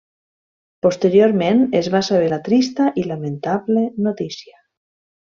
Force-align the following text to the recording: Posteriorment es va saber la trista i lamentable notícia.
Posteriorment 0.85 1.61
es 1.81 1.89
va 1.95 2.01
saber 2.07 2.31
la 2.31 2.39
trista 2.47 2.87
i 3.03 3.07
lamentable 3.13 3.85
notícia. 4.09 4.57